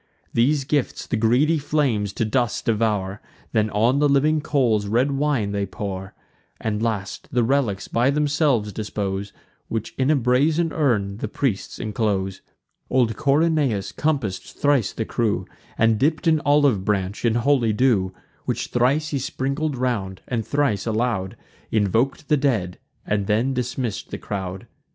[0.33, 5.51] These gifts the greedy flames to dust devour; Then on the living coals red wine
[5.51, 6.15] they pour;
[6.59, 9.31] And, last, the relics by themselves dispose,
[9.67, 12.41] Which in a brazen urn the priests inclose.
[12.89, 15.45] Old Corynaeus compass'd thrice the crew,
[15.77, 18.11] And dipp'd an olive branch in holy dew;
[18.45, 21.37] Which thrice he sprinkled round, and thrice aloud
[21.71, 24.65] Invok'd the dead, and then dismissed the crowd.